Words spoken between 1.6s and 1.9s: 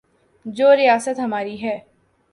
ہے۔